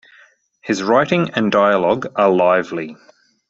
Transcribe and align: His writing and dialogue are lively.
His 0.63 0.81
writing 0.81 1.29
and 1.35 1.51
dialogue 1.51 2.11
are 2.15 2.31
lively. 2.31 2.97